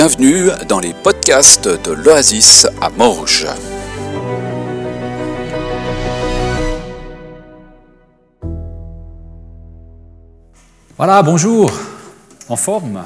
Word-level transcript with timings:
Bienvenue 0.00 0.50
dans 0.68 0.78
les 0.78 0.94
podcasts 0.94 1.66
de 1.66 1.90
l'Oasis 1.90 2.68
à 2.80 2.88
Morges. 2.88 3.48
Voilà, 10.96 11.20
bonjour, 11.24 11.72
en 12.48 12.54
forme. 12.54 13.02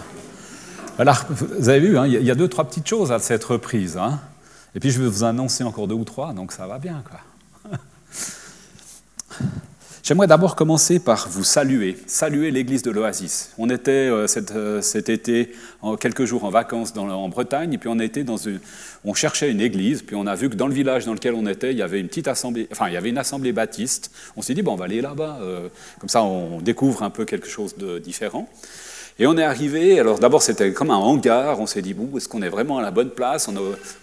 Alors, 0.98 1.24
vous 1.30 1.70
avez 1.70 1.80
vu, 1.80 1.96
hein, 1.96 2.06
il 2.06 2.22
y 2.22 2.30
a 2.30 2.34
deux, 2.34 2.48
trois 2.48 2.64
petites 2.64 2.86
choses 2.86 3.10
à 3.10 3.18
cette 3.20 3.44
reprise. 3.44 3.96
hein. 3.96 4.20
Et 4.74 4.80
puis, 4.80 4.90
je 4.90 5.00
vais 5.00 5.08
vous 5.08 5.24
annoncer 5.24 5.64
encore 5.64 5.88
deux 5.88 5.94
ou 5.94 6.04
trois, 6.04 6.34
donc 6.34 6.52
ça 6.52 6.66
va 6.66 6.78
bien. 6.78 7.02
J'aimerais 10.04 10.26
d'abord 10.26 10.56
commencer 10.56 10.98
par 10.98 11.28
vous 11.28 11.44
saluer, 11.44 11.96
saluer 12.08 12.50
l'église 12.50 12.82
de 12.82 12.90
l'Oasis. 12.90 13.52
On 13.56 13.70
était 13.70 13.92
euh, 13.92 14.26
cet, 14.26 14.50
euh, 14.50 14.82
cet 14.82 15.08
été 15.08 15.52
en 15.80 15.94
quelques 15.94 16.24
jours 16.24 16.42
en 16.42 16.50
vacances 16.50 16.92
en 16.96 17.28
Bretagne, 17.28 17.74
et 17.74 17.78
puis 17.78 17.88
on 17.88 19.14
cherchait 19.14 19.48
une 19.48 19.60
église, 19.60 20.02
puis 20.02 20.16
on 20.16 20.26
a 20.26 20.34
vu 20.34 20.50
que 20.50 20.56
dans 20.56 20.66
le 20.66 20.74
village 20.74 21.04
dans 21.04 21.14
lequel 21.14 21.34
on 21.34 21.46
était, 21.46 21.70
il 21.70 21.78
y 21.78 21.82
avait 21.82 22.00
une 22.00 22.08
petite 22.08 22.26
assemblée, 22.26 22.66
enfin 22.72 22.88
il 22.88 22.94
y 22.94 22.96
avait 22.96 23.10
une 23.10 23.18
assemblée 23.18 23.52
baptiste. 23.52 24.10
On 24.36 24.42
s'est 24.42 24.54
dit 24.54 24.62
bon, 24.62 24.72
on 24.72 24.76
va 24.76 24.86
aller 24.86 25.00
là-bas, 25.00 25.38
euh, 25.40 25.68
comme 26.00 26.08
ça 26.08 26.24
on 26.24 26.60
découvre 26.60 27.04
un 27.04 27.10
peu 27.10 27.24
quelque 27.24 27.48
chose 27.48 27.76
de 27.76 28.00
différent. 28.00 28.48
Et 29.20 29.28
on 29.28 29.38
est 29.38 29.44
arrivé, 29.44 30.00
alors 30.00 30.18
d'abord 30.18 30.42
c'était 30.42 30.72
comme 30.72 30.90
un 30.90 30.96
hangar, 30.96 31.60
on 31.60 31.66
s'est 31.66 31.82
dit, 31.82 31.94
bon, 31.94 32.16
est-ce 32.16 32.28
qu'on 32.28 32.42
est 32.42 32.48
vraiment 32.48 32.78
à 32.78 32.82
la 32.82 32.90
bonne 32.90 33.10
place? 33.10 33.46
On, 33.46 33.54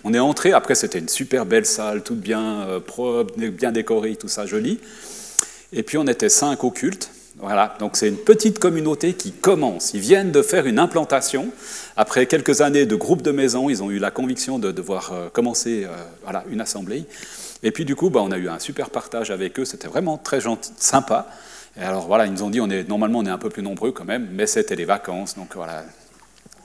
on 0.05 0.13
est 0.13 0.20
entré, 0.20 0.53
après 0.53 0.75
c'était 0.75 1.00
une 1.00 1.09
super 1.09 1.45
belle 1.45 1.66
salle, 1.66 2.03
toute 2.03 2.22
bien 2.22 2.67
propre, 2.88 3.36
bien 3.36 3.73
décorée, 3.73 4.16
tout 4.16 4.30
ça 4.30 4.45
joli. 4.45 4.80
Et 5.73 5.84
puis 5.84 5.98
on 5.98 6.08
était 6.08 6.30
cinq 6.30 6.64
au 6.64 6.72
culte. 6.72 7.12
Voilà, 7.38 7.76
donc 7.80 7.96
c'est 7.96 8.09
une 8.09 8.18
petite 8.18 8.59
communauté 8.59 9.14
qui 9.14 9.32
commence. 9.32 9.94
Ils 9.94 10.02
viennent 10.02 10.32
de 10.32 10.42
faire 10.42 10.66
une 10.66 10.78
implantation. 10.78 11.50
Après 11.95 12.26
quelques 12.26 12.59
années 12.59 12.86
de 12.86 12.95
groupe 12.95 13.22
de 13.22 13.31
maison, 13.31 13.70
ils 13.70 13.81
ont 13.81 13.92
eu 13.92 13.98
la 13.98 14.11
conviction 14.11 14.59
de 14.59 14.72
devoir 14.72 15.14
euh, 15.14 15.30
commencer 15.30 15.86
euh, 15.86 15.95
voilà, 16.23 16.44
une 16.50 16.59
assemblée. 16.59 17.06
Et 17.64 17.72
puis 17.72 17.86
du 17.86 17.95
coup, 17.95 18.09
bah, 18.09 18.20
on 18.22 18.31
a 18.31 18.38
eu 18.38 18.50
un 18.50 18.59
super 18.59 18.89
partage 18.89 19.31
avec 19.31 19.58
eux. 19.58 19.64
C'était 19.64 19.88
vraiment 19.88 20.17
très 20.17 20.42
gentil, 20.42 20.72
sympa. 20.78 21.28
Et 21.80 21.83
alors 21.83 22.08
voilà, 22.08 22.26
ils 22.26 22.33
nous 22.33 22.44
ont 22.44 22.50
dit, 22.50 22.59
on 22.59 22.70
est, 22.70 22.88
normalement 22.88 23.20
on 23.20 23.26
est 23.26 23.30
un 23.30 23.38
peu 23.38 23.50
plus 23.50 23.64
nombreux 23.64 23.92
quand 23.92 24.06
même, 24.06 24.28
mais 24.33 24.48
c'était 24.48 24.76
les 24.76 24.86
vacances, 24.86 25.36
donc 25.36 25.56
voilà, 25.56 25.83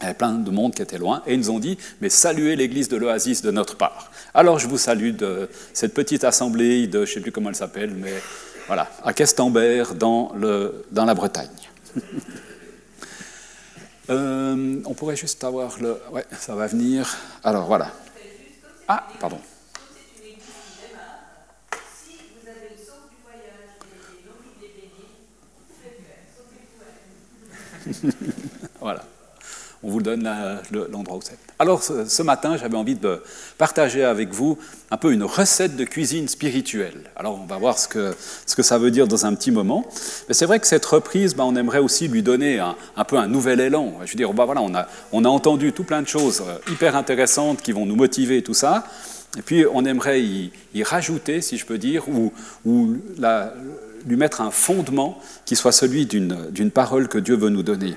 il 0.01 0.05
y 0.05 0.07
avait 0.07 0.15
plein 0.15 0.33
de 0.33 0.51
monde 0.51 0.75
qui 0.75 0.83
était 0.83 0.99
loin, 0.99 1.23
et 1.27 1.35
ils 1.35 1.41
nous 1.41 1.51
ont 1.51 1.59
dit, 1.59 1.79
mais 2.01 2.09
saluez 2.09 2.57
l'église 2.57 2.89
de 2.89 2.97
l'Oasis 2.97 3.43
de 3.43 3.51
notre 3.51 3.77
part. 3.77 4.11
Alors 4.33 4.59
je 4.59 4.67
vous 4.67 4.79
salue 4.79 5.11
de 5.11 5.49
cette 5.73 5.95
petite 5.95 6.25
assemblée 6.25 6.87
de, 6.87 7.05
je 7.05 7.11
ne 7.11 7.15
sais 7.15 7.21
plus 7.21 7.33
comment 7.33 7.51
elle 7.51 7.55
s'appelle, 7.55 7.93
mais 7.95 8.13
voilà, 8.67 8.89
à 9.05 9.13
Questembert, 9.13 9.95
dans, 9.95 10.33
le, 10.35 10.85
dans 10.91 11.05
la 11.05 11.15
Bretagne. 11.15 11.49
Euh, 14.11 14.83
on 14.85 14.93
pourrait 14.93 15.17
juste 15.17 15.43
avoir 15.45 15.79
le... 15.81 15.99
Ouais, 16.13 16.27
ça 16.39 16.55
va 16.55 16.67
venir. 16.67 17.17
Alors 17.43 17.65
voilà. 17.65 17.91
Ah, 18.87 19.09
pardon. 19.19 19.39
Voilà. 28.81 29.05
On 29.87 29.91
vous 29.91 30.01
donne 30.01 30.27
l'endroit 30.91 31.19
où 31.19 31.21
c'est. 31.23 31.37
Alors, 31.59 31.83
ce, 31.83 32.23
matin, 32.23 32.57
j'avais 32.57 32.77
envie 32.77 32.95
de 32.95 33.23
partager 33.59 34.03
avec 34.03 34.33
vous 34.33 34.59
un 34.91 34.97
peu 34.97 35.13
une 35.13 35.23
recette 35.23 35.77
de 35.77 35.85
cuisine 35.85 36.27
spirituelle. 36.27 37.11
Alors, 37.17 37.39
on 37.39 37.45
va 37.45 37.59
voir 37.59 37.79
ce 37.79 37.87
que, 37.87 38.15
ce 38.47 38.57
que 38.57 38.63
ça 38.63 38.79
veut 38.79 38.91
dire 38.91 39.07
dans 39.07 39.27
un 39.27 39.35
petit 39.35 39.51
moment. 39.51 39.85
Mais 40.27 40.33
c'est 40.33 40.47
vrai 40.47 40.59
que 40.59 40.67
cette 40.67 40.87
reprise, 40.87 41.37
ben, 41.37 41.45
on 41.45 41.55
aimerait 41.55 41.81
aussi 41.81 42.09
lui 42.09 42.23
donner 42.23 42.61
un, 42.61 43.05
peu 43.05 43.19
un 43.19 43.27
nouvel 43.27 43.61
élan. 43.61 43.93
Je 44.07 44.13
veux 44.13 44.17
dire, 44.17 44.33
voilà, 44.33 44.63
on, 44.63 44.75
a, 44.75 44.89
on 45.13 45.23
a 45.27 45.29
entendu 45.29 45.75
tout 45.75 45.85
plein 45.85 46.01
de 46.01 46.09
choses 46.09 46.43
euh, 46.47 46.73
hyper 46.73 46.97
intéressantes 46.97 47.61
qui 47.61 47.73
vont 47.73 47.85
nous 47.85 47.97
motiver 47.97 48.43
tout 48.43 48.55
ça. 48.55 48.87
Et 49.37 49.43
puis, 49.43 49.67
on 49.71 49.85
aimerait 49.85 50.23
y, 50.23 50.83
rajouter, 50.83 51.43
si 51.43 51.59
je 51.59 51.67
peux 51.67 51.77
dire, 51.77 52.09
ou, 52.09 52.33
ou 52.65 52.97
lui 54.07 54.17
mettre 54.17 54.41
un 54.41 54.51
fondement 54.51 55.21
qui 55.45 55.57
soit 55.57 55.73
celui 55.73 56.07
d'une 56.07 56.71
parole 56.71 57.07
que 57.09 57.19
Dieu 57.19 57.37
veut 57.37 57.51
nous 57.51 57.63
donner. 57.63 57.97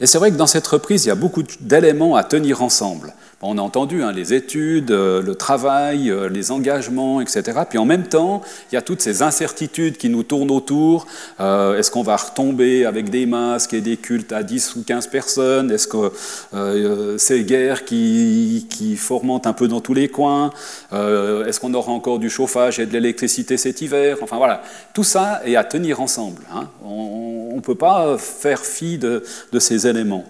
Et 0.00 0.06
c'est 0.06 0.18
vrai 0.18 0.30
que 0.30 0.36
dans 0.36 0.46
cette 0.46 0.66
reprise, 0.66 1.04
il 1.04 1.08
y 1.08 1.12
a 1.12 1.14
beaucoup 1.16 1.42
d'éléments 1.60 2.16
à 2.16 2.24
tenir 2.24 2.62
ensemble. 2.62 3.14
On 3.42 3.58
a 3.58 3.60
entendu 3.60 4.02
hein, 4.02 4.12
les 4.12 4.32
études, 4.32 4.90
euh, 4.90 5.22
le 5.22 5.34
travail, 5.34 6.10
euh, 6.10 6.28
les 6.28 6.50
engagements, 6.50 7.20
etc. 7.20 7.42
Puis 7.68 7.78
en 7.78 7.84
même 7.84 8.04
temps, 8.08 8.40
il 8.72 8.74
y 8.74 8.78
a 8.78 8.82
toutes 8.82 9.02
ces 9.02 9.22
incertitudes 9.22 9.98
qui 9.98 10.08
nous 10.08 10.22
tournent 10.22 10.50
autour. 10.50 11.06
Euh, 11.38 11.78
Est-ce 11.78 11.90
qu'on 11.90 12.02
va 12.02 12.16
retomber 12.16 12.86
avec 12.86 13.10
des 13.10 13.26
masques 13.26 13.74
et 13.74 13.82
des 13.82 13.98
cultes 13.98 14.32
à 14.32 14.42
10 14.42 14.76
ou 14.76 14.82
15 14.84 15.06
personnes? 15.08 15.70
Est-ce 15.70 15.86
que 15.86 17.18
ces 17.18 17.44
guerres 17.44 17.84
qui, 17.84 18.66
qui 18.70 18.96
fomentent 18.96 19.46
un 19.46 19.52
peu 19.52 19.68
dans 19.68 19.80
tous 19.80 19.94
les 19.94 20.08
coins 20.08 20.50
Est-ce 20.92 21.60
qu'on 21.60 21.74
aura 21.74 21.92
encore 21.92 22.18
du 22.18 22.30
chauffage 22.30 22.80
et 22.80 22.86
de 22.86 22.92
l'électricité 22.92 23.58
cet 23.58 23.82
hiver? 23.82 24.16
Enfin 24.22 24.38
voilà, 24.38 24.62
tout 24.94 25.04
ça 25.04 25.42
est 25.44 25.56
à 25.56 25.64
tenir 25.64 26.00
ensemble. 26.00 26.42
hein. 26.54 26.68
Ne 27.56 27.60
peut 27.60 27.74
pas 27.74 28.18
faire 28.18 28.64
fi 28.64 28.98
de, 28.98 29.24
de 29.52 29.58
ces 29.58 29.86
éléments. 29.86 30.24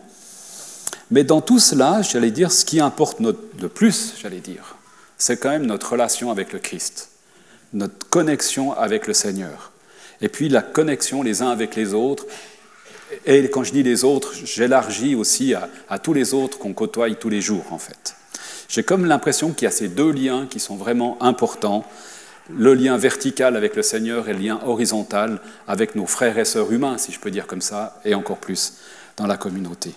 Mais 1.10 1.22
dans 1.24 1.40
tout 1.40 1.58
cela, 1.60 2.02
j'allais 2.02 2.30
dire, 2.32 2.50
ce 2.50 2.64
qui 2.64 2.80
importe 2.80 3.20
notre- 3.20 3.42
le 3.60 3.68
plus, 3.68 4.14
j'allais 4.20 4.40
dire, 4.40 4.76
c'est 5.18 5.36
quand 5.36 5.50
même 5.50 5.66
notre 5.66 5.92
relation 5.92 6.30
avec 6.30 6.52
le 6.52 6.58
Christ, 6.58 7.10
notre 7.72 8.08
connexion 8.08 8.72
avec 8.72 9.06
le 9.06 9.14
Seigneur, 9.14 9.72
et 10.20 10.28
puis 10.28 10.48
la 10.48 10.62
connexion 10.62 11.22
les 11.22 11.42
uns 11.42 11.50
avec 11.50 11.76
les 11.76 11.94
autres. 11.94 12.26
Et 13.24 13.48
quand 13.50 13.62
je 13.62 13.72
dis 13.72 13.84
les 13.84 14.02
autres, 14.02 14.34
j'élargis 14.34 15.14
aussi 15.14 15.54
à, 15.54 15.68
à 15.88 16.00
tous 16.00 16.12
les 16.12 16.34
autres 16.34 16.58
qu'on 16.58 16.72
côtoie 16.72 17.08
tous 17.14 17.28
les 17.28 17.40
jours, 17.40 17.64
en 17.70 17.78
fait. 17.78 18.16
J'ai 18.68 18.82
comme 18.82 19.06
l'impression 19.06 19.52
qu'il 19.52 19.66
y 19.66 19.68
a 19.68 19.70
ces 19.70 19.86
deux 19.88 20.10
liens 20.10 20.48
qui 20.50 20.58
sont 20.58 20.74
vraiment 20.74 21.16
importants, 21.22 21.84
le 22.50 22.74
lien 22.74 22.96
vertical 22.96 23.56
avec 23.56 23.76
le 23.76 23.82
Seigneur 23.82 24.28
et 24.28 24.32
le 24.32 24.40
lien 24.40 24.60
horizontal 24.64 25.40
avec 25.66 25.94
nos 25.94 26.06
frères 26.06 26.38
et 26.38 26.44
sœurs 26.44 26.72
humains, 26.72 26.98
si 26.98 27.12
je 27.12 27.20
peux 27.20 27.30
dire 27.30 27.46
comme 27.46 27.62
ça, 27.62 28.00
et 28.04 28.14
encore 28.14 28.38
plus 28.38 28.74
dans 29.16 29.26
la 29.26 29.36
communauté. 29.36 29.94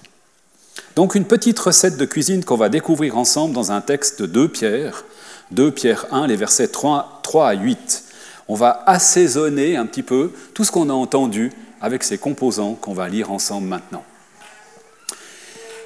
Donc 0.95 1.15
une 1.15 1.25
petite 1.25 1.59
recette 1.59 1.97
de 1.97 2.05
cuisine 2.05 2.43
qu'on 2.43 2.57
va 2.57 2.69
découvrir 2.69 3.17
ensemble 3.17 3.53
dans 3.53 3.71
un 3.71 3.81
texte 3.81 4.21
de 4.21 4.25
2 4.25 4.47
Pierre, 4.47 5.05
2 5.51 5.71
Pierre 5.71 6.05
1, 6.11 6.27
les 6.27 6.35
versets 6.35 6.67
3, 6.67 7.19
3 7.23 7.49
à 7.49 7.53
8. 7.53 8.03
On 8.47 8.55
va 8.55 8.83
assaisonner 8.85 9.77
un 9.77 9.85
petit 9.85 10.03
peu 10.03 10.31
tout 10.53 10.63
ce 10.63 10.71
qu'on 10.71 10.89
a 10.89 10.93
entendu 10.93 11.51
avec 11.81 12.03
ces 12.03 12.17
composants 12.17 12.73
qu'on 12.73 12.93
va 12.93 13.07
lire 13.07 13.31
ensemble 13.31 13.67
maintenant. 13.67 14.03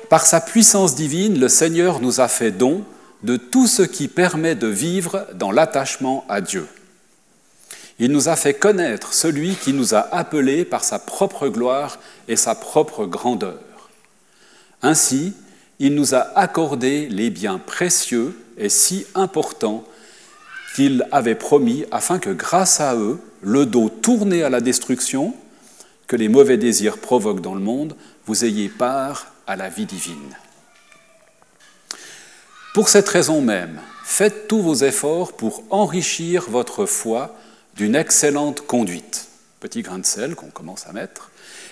Par 0.10 0.26
sa 0.26 0.42
puissance 0.42 0.96
divine, 0.96 1.40
le 1.40 1.50
Seigneur 1.50 2.00
nous 2.00 2.22
a 2.22 2.28
fait 2.28 2.52
don 2.52 2.84
de 3.24 3.38
tout 3.38 3.68
ce 3.68 3.82
qui 3.82 4.08
permet 4.08 4.56
de 4.56 4.68
vivre 4.68 5.26
dans 5.36 5.52
l'attachement 5.52 6.26
à 6.30 6.42
Dieu. 6.42 6.68
Il 8.00 8.12
nous 8.12 8.28
a 8.28 8.36
fait 8.36 8.54
connaître 8.54 9.14
celui 9.14 9.56
qui 9.56 9.72
nous 9.72 9.94
a 9.94 10.00
appelés 10.00 10.66
par 10.66 10.84
sa 10.84 11.00
propre 11.00 11.48
gloire 11.48 12.00
et 12.28 12.36
sa 12.36 12.56
propre 12.56 13.06
grandeur. 13.06 13.60
Ainsi, 14.82 15.34
il 15.80 15.96
nous 15.96 16.16
a 16.16 16.38
accordé 16.38 17.08
les 17.10 17.30
biens 17.30 17.60
précieux 17.60 18.38
et 18.58 18.70
si 18.70 19.06
importants 19.16 19.84
qu'il 20.76 21.08
avait 21.12 21.36
promis 21.36 21.86
afin 21.92 22.20
que 22.20 22.32
grâce 22.32 22.82
à 22.82 22.96
eux, 22.96 23.20
le 23.42 23.66
dos 23.66 23.90
tourné 23.90 24.44
à 24.44 24.50
la 24.50 24.62
destruction 24.62 25.36
que 26.08 26.16
les 26.16 26.30
mauvais 26.30 26.58
désirs 26.58 26.98
provoquent 26.98 27.42
dans 27.42 27.56
le 27.56 27.62
monde, 27.62 27.96
vous 28.26 28.44
ayez 28.44 28.70
part 28.70 29.34
à 29.48 29.56
la 29.56 29.70
vie 29.70 29.86
divine. 29.86 30.36
Pour 32.74 32.90
cette 32.90 33.08
raison 33.08 33.40
même, 33.40 33.80
faites 34.04 34.48
tous 34.48 34.60
vos 34.60 34.74
efforts 34.74 35.34
pour 35.34 35.64
enrichir 35.70 36.50
votre 36.50 36.88
foi 36.88 37.36
d'une 37.76 37.96
excellente 37.96 38.66
conduite, 38.66 39.28
petit 39.60 39.84
grain 39.84 40.00
de 40.00 40.06
sel 40.06 40.34
qu'on 40.34 40.50
commence 40.50 40.88
à 40.88 40.92
mettre, 40.92 41.30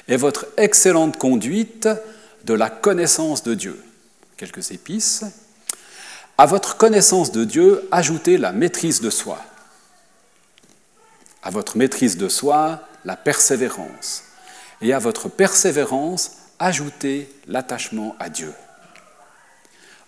et 0.07 0.15
votre 0.15 0.45
excellente 0.57 1.17
conduite 1.17 1.89
de 2.45 2.53
la 2.53 2.69
connaissance 2.69 3.41
de 3.41 3.55
Dieu, 3.55 3.83
quelques 4.37 4.69
épices. 4.69 5.23
À 6.37 6.45
votre 6.45 6.77
connaissance 6.77 7.31
de 7.31 7.45
Dieu, 7.45 7.87
ajoutez 7.91 8.37
la 8.37 8.51
maîtrise 8.51 9.01
de 9.01 9.09
soi. 9.09 9.39
À 11.41 11.49
votre 11.49 11.77
maîtrise 11.77 12.17
de 12.17 12.29
soi, 12.29 12.79
la 13.05 13.15
persévérance. 13.15 14.23
Et 14.81 14.93
à 14.93 14.99
votre 14.99 15.29
persévérance, 15.29 16.33
ajoutez 16.59 17.27
l'attachement 17.47 18.15
à 18.19 18.29
Dieu. 18.29 18.53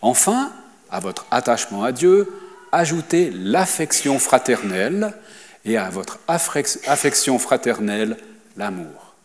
Enfin, 0.02 0.54
à 0.94 1.00
votre 1.00 1.26
attachement 1.32 1.84
à 1.84 1.92
Dieu, 1.92 2.32
ajoutez 2.72 3.32
l'affection 3.32 4.20
fraternelle 4.20 5.14
et 5.66 5.76
à 5.76 5.90
votre 5.90 6.20
affection 6.28 7.40
fraternelle, 7.40 8.16
l'amour. 8.56 9.16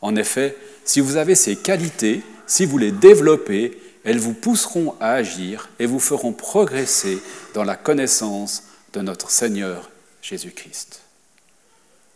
En 0.00 0.16
effet, 0.16 0.56
si 0.84 1.00
vous 1.00 1.16
avez 1.16 1.34
ces 1.34 1.56
qualités, 1.56 2.22
si 2.46 2.64
vous 2.64 2.78
les 2.78 2.90
développez, 2.90 3.78
elles 4.02 4.18
vous 4.18 4.32
pousseront 4.32 4.94
à 5.00 5.12
agir 5.12 5.68
et 5.78 5.84
vous 5.84 6.00
feront 6.00 6.32
progresser 6.32 7.18
dans 7.52 7.64
la 7.64 7.76
connaissance 7.76 8.62
de 8.94 9.02
notre 9.02 9.30
Seigneur 9.30 9.90
Jésus-Christ. 10.22 11.00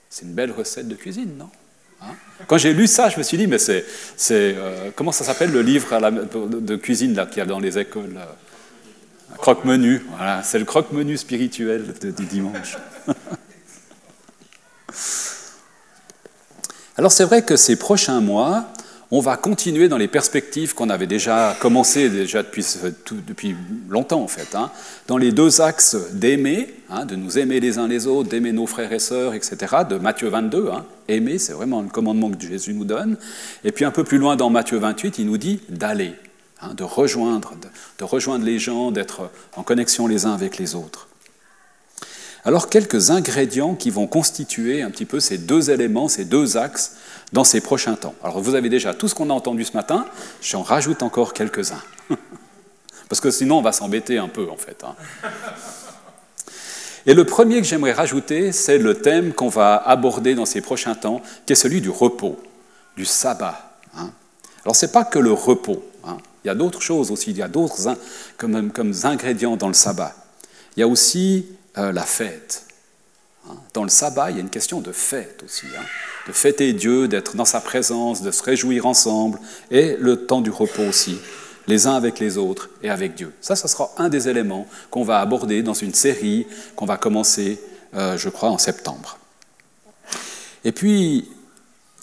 C'est 0.08 0.24
une 0.24 0.32
belle 0.32 0.52
recette 0.52 0.88
de 0.88 0.94
cuisine, 0.94 1.36
non? 1.36 1.50
Hein? 2.00 2.14
Quand 2.46 2.56
j'ai 2.56 2.72
lu 2.72 2.86
ça, 2.86 3.10
je 3.10 3.18
me 3.18 3.22
suis 3.22 3.36
dit, 3.36 3.46
mais 3.46 3.58
c'est. 3.58 3.84
Euh, 4.30 4.90
comment 4.96 5.12
ça 5.12 5.24
s'appelle 5.24 5.52
le 5.52 5.60
livre 5.60 5.98
de 6.00 6.76
cuisine 6.76 7.14
qu'il 7.28 7.38
y 7.38 7.40
a 7.40 7.46
dans 7.46 7.60
les 7.60 7.78
écoles 7.78 8.18
Croque-menu. 9.42 10.02
Voilà, 10.16 10.42
c'est 10.44 10.60
le 10.60 10.64
croque-menu 10.64 11.16
spirituel 11.16 11.92
du 12.00 12.26
dimanche. 12.26 12.78
Alors 16.96 17.10
c'est 17.10 17.24
vrai 17.24 17.42
que 17.42 17.56
ces 17.56 17.74
prochains 17.74 18.20
mois, 18.20 18.66
on 19.10 19.18
va 19.18 19.36
continuer 19.36 19.88
dans 19.88 19.96
les 19.96 20.06
perspectives 20.06 20.76
qu'on 20.76 20.90
avait 20.90 21.08
déjà 21.08 21.56
commencé 21.60 22.08
déjà 22.08 22.44
depuis, 22.44 22.64
depuis 23.26 23.56
longtemps 23.88 24.22
en 24.22 24.28
fait, 24.28 24.54
hein. 24.54 24.70
dans 25.08 25.16
les 25.16 25.32
deux 25.32 25.60
axes 25.60 25.96
d'aimer, 26.12 26.72
hein, 26.88 27.04
de 27.04 27.16
nous 27.16 27.36
aimer 27.36 27.58
les 27.58 27.78
uns 27.78 27.88
les 27.88 28.06
autres, 28.06 28.28
d'aimer 28.28 28.52
nos 28.52 28.68
frères 28.68 28.92
et 28.92 29.00
sœurs, 29.00 29.34
etc., 29.34 29.56
de 29.90 29.96
Matthieu 29.96 30.28
22. 30.28 30.70
Hein. 30.70 30.84
Aimer, 31.08 31.38
c'est 31.38 31.54
vraiment 31.54 31.82
le 31.82 31.88
commandement 31.88 32.30
que 32.30 32.40
Jésus 32.40 32.74
nous 32.74 32.84
donne. 32.84 33.16
Et 33.64 33.72
puis 33.72 33.84
un 33.84 33.90
peu 33.90 34.04
plus 34.04 34.18
loin 34.18 34.36
dans 34.36 34.50
Matthieu 34.50 34.78
28, 34.78 35.18
il 35.18 35.26
nous 35.26 35.36
dit 35.36 35.58
d'aller, 35.68 36.14
de 36.74 36.84
rejoindre, 36.84 37.54
de 37.98 38.04
rejoindre 38.04 38.44
les 38.44 38.58
gens, 38.58 38.90
d'être 38.90 39.30
en 39.56 39.62
connexion 39.62 40.06
les 40.06 40.26
uns 40.26 40.32
avec 40.32 40.58
les 40.58 40.74
autres. 40.74 41.08
Alors 42.44 42.68
quelques 42.68 43.10
ingrédients 43.10 43.74
qui 43.74 43.90
vont 43.90 44.08
constituer 44.08 44.82
un 44.82 44.90
petit 44.90 45.04
peu 45.04 45.20
ces 45.20 45.38
deux 45.38 45.70
éléments, 45.70 46.08
ces 46.08 46.24
deux 46.24 46.56
axes 46.56 46.96
dans 47.32 47.44
ces 47.44 47.60
prochains 47.60 47.94
temps. 47.94 48.14
Alors 48.22 48.40
vous 48.40 48.56
avez 48.56 48.68
déjà 48.68 48.94
tout 48.94 49.06
ce 49.06 49.14
qu'on 49.14 49.30
a 49.30 49.32
entendu 49.32 49.64
ce 49.64 49.74
matin, 49.74 50.06
j'en 50.42 50.62
rajoute 50.62 51.02
encore 51.02 51.34
quelques-uns. 51.34 51.82
Parce 53.08 53.20
que 53.20 53.30
sinon 53.30 53.58
on 53.58 53.62
va 53.62 53.72
s'embêter 53.72 54.18
un 54.18 54.28
peu 54.28 54.50
en 54.50 54.56
fait. 54.56 54.82
Hein. 54.84 54.96
Et 57.06 57.14
le 57.14 57.24
premier 57.24 57.58
que 57.58 57.66
j'aimerais 57.66 57.92
rajouter, 57.92 58.52
c'est 58.52 58.78
le 58.78 59.00
thème 59.00 59.32
qu'on 59.32 59.48
va 59.48 59.76
aborder 59.76 60.34
dans 60.34 60.46
ces 60.46 60.60
prochains 60.60 60.94
temps, 60.94 61.20
qui 61.46 61.52
est 61.52 61.56
celui 61.56 61.80
du 61.80 61.90
repos, 61.90 62.40
du 62.96 63.04
sabbat. 63.04 63.76
Hein. 63.96 64.10
Alors 64.64 64.74
ce 64.74 64.86
n'est 64.86 64.92
pas 64.92 65.04
que 65.04 65.18
le 65.18 65.32
repos, 65.32 65.84
hein. 65.84 65.91
Il 66.44 66.48
y 66.48 66.50
a 66.50 66.54
d'autres 66.54 66.80
choses 66.80 67.10
aussi, 67.10 67.30
il 67.30 67.38
y 67.38 67.42
a 67.42 67.48
d'autres 67.48 67.96
comme, 68.36 68.94
ingrédients 69.04 69.56
dans 69.56 69.68
le 69.68 69.74
sabbat. 69.74 70.14
Il 70.76 70.80
y 70.80 70.82
a 70.82 70.88
aussi 70.88 71.46
euh, 71.78 71.92
la 71.92 72.02
fête. 72.02 72.66
Dans 73.74 73.82
le 73.82 73.90
sabbat, 73.90 74.30
il 74.30 74.36
y 74.36 74.38
a 74.38 74.42
une 74.42 74.50
question 74.50 74.80
de 74.80 74.92
fête 74.92 75.42
aussi 75.44 75.66
de 76.26 76.32
fêter 76.32 76.72
Dieu, 76.72 77.08
d'être 77.08 77.36
dans 77.36 77.44
sa 77.44 77.60
présence, 77.60 78.22
de 78.22 78.30
se 78.30 78.42
réjouir 78.42 78.86
ensemble, 78.86 79.38
et 79.70 79.96
le 79.98 80.26
temps 80.26 80.40
du 80.40 80.50
repos 80.50 80.82
aussi, 80.82 81.18
les 81.66 81.86
uns 81.86 81.94
avec 81.94 82.18
les 82.18 82.38
autres 82.38 82.70
et 82.82 82.90
avec 82.90 83.14
Dieu. 83.14 83.32
Ça, 83.40 83.56
ce 83.56 83.68
sera 83.68 83.90
un 83.98 84.08
des 84.08 84.28
éléments 84.28 84.66
qu'on 84.90 85.04
va 85.04 85.20
aborder 85.20 85.62
dans 85.62 85.74
une 85.74 85.94
série 85.94 86.46
qu'on 86.76 86.86
va 86.86 86.96
commencer, 86.96 87.60
euh, 87.94 88.16
je 88.16 88.28
crois, 88.28 88.50
en 88.50 88.58
septembre. 88.58 89.18
Et 90.64 90.72
puis, 90.72 91.28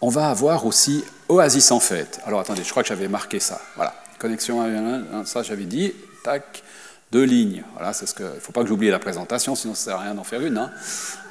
on 0.01 0.09
va 0.09 0.29
avoir 0.29 0.65
aussi 0.65 1.03
Oasis 1.27 1.71
en 1.71 1.79
fête. 1.79 2.19
Alors 2.25 2.39
attendez, 2.39 2.63
je 2.63 2.69
crois 2.71 2.83
que 2.83 2.89
j'avais 2.89 3.07
marqué 3.07 3.39
ça. 3.39 3.61
Voilà, 3.75 3.93
connexion 4.19 4.61
à 4.61 5.25
ça 5.25 5.41
j'avais 5.41 5.65
dit, 5.65 5.93
tac, 6.23 6.63
deux 7.11 7.23
lignes. 7.23 7.63
Voilà, 7.73 7.93
c'est 7.93 8.05
ce 8.05 8.13
que. 8.13 8.23
Il 8.23 8.35
ne 8.35 8.39
faut 8.39 8.51
pas 8.51 8.61
que 8.61 8.67
j'oublie 8.67 8.89
la 8.89 8.99
présentation, 8.99 9.55
sinon 9.55 9.73
ça 9.73 9.79
ne 9.79 9.85
sert 9.85 9.95
à 9.95 10.03
rien 10.03 10.13
d'en 10.13 10.23
faire 10.23 10.41
une. 10.41 10.57
Hein. 10.57 10.71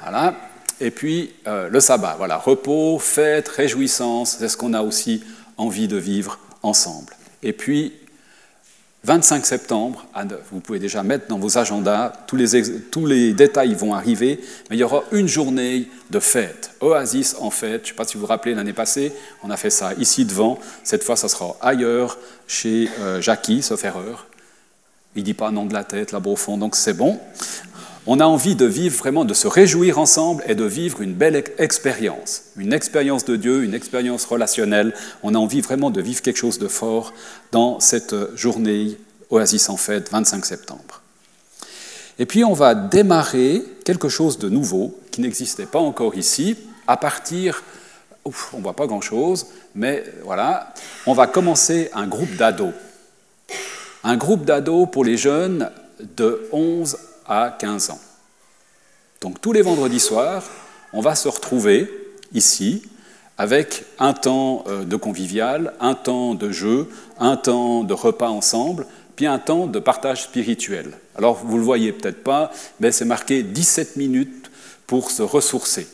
Voilà. 0.01 0.35
Et 0.81 0.91
puis 0.91 1.33
euh, 1.47 1.69
le 1.69 1.79
sabbat, 1.79 2.15
voilà, 2.17 2.37
repos, 2.37 2.99
fête, 2.99 3.47
réjouissance, 3.49 4.37
c'est 4.39 4.47
ce 4.47 4.57
qu'on 4.57 4.73
a 4.73 4.81
aussi 4.81 5.23
envie 5.57 5.87
de 5.87 5.97
vivre 5.97 6.39
ensemble. 6.63 7.13
Et 7.43 7.53
puis 7.53 7.93
25 9.09 9.43
septembre, 9.43 10.05
vous 10.51 10.59
pouvez 10.59 10.77
déjà 10.77 11.01
mettre 11.01 11.25
dans 11.29 11.39
vos 11.39 11.57
agendas, 11.57 12.13
tous 12.27 12.35
les, 13.07 13.33
détails 13.33 13.73
vont 13.73 13.95
arriver, 13.95 14.39
mais 14.69 14.75
il 14.75 14.79
y 14.79 14.83
aura 14.83 15.01
une 15.11 15.27
journée 15.27 15.87
de 16.11 16.19
fête, 16.19 16.75
Oasis 16.79 17.35
en 17.39 17.49
fête. 17.49 17.81
Je 17.85 17.85
ne 17.85 17.87
sais 17.87 17.93
pas 17.95 18.05
si 18.05 18.17
vous 18.17 18.19
vous 18.19 18.25
rappelez, 18.27 18.53
l'année 18.53 18.71
passée, 18.71 19.11
on 19.41 19.49
a 19.49 19.57
fait 19.57 19.71
ça 19.71 19.93
ici 19.97 20.25
devant. 20.25 20.59
Cette 20.83 21.03
fois, 21.03 21.15
ça 21.15 21.27
sera 21.27 21.57
ailleurs, 21.59 22.19
chez 22.47 22.87
euh, 22.99 23.19
Jackie, 23.19 23.63
sauf 23.63 23.83
erreur. 23.83 24.27
Il 25.15 25.21
ne 25.21 25.25
dit 25.25 25.33
pas 25.33 25.49
nom 25.49 25.65
de 25.65 25.73
la 25.73 25.83
tête 25.83 26.11
là-bas 26.11 26.29
au 26.29 26.35
fond, 26.35 26.59
donc 26.59 26.75
c'est 26.75 26.93
bon 26.93 27.19
on 28.11 28.19
a 28.19 28.25
envie 28.25 28.55
de 28.55 28.65
vivre 28.65 28.97
vraiment, 28.97 29.23
de 29.23 29.35
se 29.35 29.47
réjouir 29.47 29.99
ensemble 29.99 30.43
et 30.47 30.55
de 30.55 30.63
vivre 30.63 31.01
une 31.01 31.13
belle 31.13 31.43
expérience, 31.59 32.45
une 32.57 32.73
expérience 32.73 33.23
de 33.23 33.35
Dieu, 33.35 33.63
une 33.63 33.75
expérience 33.75 34.25
relationnelle. 34.25 34.95
On 35.21 35.35
a 35.35 35.37
envie 35.37 35.61
vraiment 35.61 35.91
de 35.91 36.01
vivre 36.01 36.23
quelque 36.23 36.39
chose 36.39 36.57
de 36.57 36.67
fort 36.67 37.13
dans 37.51 37.79
cette 37.79 38.15
journée 38.35 38.97
Oasis 39.29 39.69
en 39.69 39.77
fête, 39.77 40.09
25 40.09 40.43
septembre. 40.43 41.03
Et 42.17 42.25
puis 42.25 42.43
on 42.43 42.53
va 42.53 42.73
démarrer 42.73 43.63
quelque 43.85 44.09
chose 44.09 44.39
de 44.39 44.49
nouveau 44.49 44.99
qui 45.11 45.21
n'existait 45.21 45.67
pas 45.67 45.77
encore 45.77 46.15
ici, 46.15 46.57
à 46.87 46.97
partir, 46.97 47.63
on 48.25 48.31
ne 48.57 48.63
voit 48.63 48.75
pas 48.75 48.87
grand-chose, 48.87 49.45
mais 49.75 50.03
voilà, 50.23 50.73
on 51.05 51.13
va 51.13 51.27
commencer 51.27 51.91
un 51.93 52.07
groupe 52.07 52.35
d'ados. 52.37 52.73
Un 54.03 54.17
groupe 54.17 54.45
d'ados 54.45 54.89
pour 54.91 55.05
les 55.05 55.15
jeunes 55.15 55.69
de 56.17 56.49
11 56.51 56.97
à 57.29 57.55
15 57.57 57.91
ans. 57.91 57.99
Donc 59.21 59.39
tous 59.39 59.53
les 59.53 59.61
vendredis 59.61 59.99
soirs, 59.99 60.43
on 60.91 61.01
va 61.01 61.15
se 61.15 61.29
retrouver 61.29 61.89
ici 62.33 62.83
avec 63.37 63.85
un 63.99 64.13
temps 64.13 64.65
euh, 64.67 64.83
de 64.83 64.95
convivial, 64.97 65.73
un 65.79 65.93
temps 65.93 66.33
de 66.33 66.51
jeu, 66.51 66.89
un 67.19 67.37
temps 67.37 67.83
de 67.83 67.93
repas 67.93 68.29
ensemble, 68.29 68.85
puis 69.15 69.27
un 69.27 69.39
temps 69.39 69.67
de 69.67 69.79
partage 69.79 70.23
spirituel. 70.23 70.91
Alors 71.15 71.35
vous 71.35 71.53
ne 71.53 71.59
le 71.59 71.65
voyez 71.65 71.93
peut-être 71.93 72.23
pas, 72.23 72.51
mais 72.79 72.91
c'est 72.91 73.05
marqué 73.05 73.43
17 73.43 73.95
minutes 73.95 74.49
pour 74.87 75.11
se 75.11 75.21
ressourcer. 75.21 75.87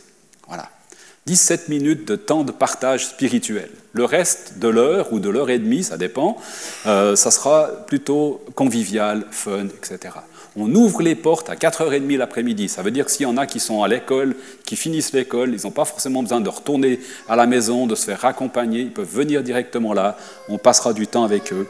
Voilà. 1.25 1.37
17 1.37 1.69
minutes 1.69 2.07
de 2.07 2.15
temps 2.15 2.43
de 2.43 2.51
partage 2.51 3.07
spirituel. 3.07 3.69
Le 3.93 4.05
reste 4.05 4.59
de 4.59 4.67
l'heure 4.67 5.11
ou 5.11 5.19
de 5.19 5.29
l'heure 5.29 5.49
et 5.49 5.59
demie, 5.59 5.83
ça 5.83 5.97
dépend, 5.97 6.37
euh, 6.85 7.15
ça 7.15 7.31
sera 7.31 7.67
plutôt 7.87 8.43
convivial, 8.55 9.25
fun, 9.31 9.67
etc 9.67 10.11
on 10.57 10.73
ouvre 10.73 11.01
les 11.01 11.15
portes 11.15 11.49
à 11.49 11.55
4h30 11.55 12.17
l'après-midi. 12.17 12.69
Ça 12.69 12.81
veut 12.81 12.91
dire 12.91 13.05
que 13.05 13.11
s'il 13.11 13.23
y 13.23 13.25
en 13.25 13.37
a 13.37 13.45
qui 13.45 13.59
sont 13.59 13.83
à 13.83 13.87
l'école, 13.87 14.35
qui 14.65 14.75
finissent 14.75 15.13
l'école, 15.13 15.53
ils 15.53 15.65
n'ont 15.65 15.71
pas 15.71 15.85
forcément 15.85 16.21
besoin 16.21 16.39
de 16.39 16.49
retourner 16.49 16.99
à 17.27 17.35
la 17.35 17.45
maison, 17.45 17.87
de 17.87 17.95
se 17.95 18.05
faire 18.05 18.23
accompagner, 18.25 18.81
ils 18.81 18.93
peuvent 18.93 19.09
venir 19.09 19.43
directement 19.43 19.93
là, 19.93 20.17
on 20.47 20.57
passera 20.57 20.93
du 20.93 21.07
temps 21.07 21.23
avec 21.23 21.51
eux. 21.51 21.67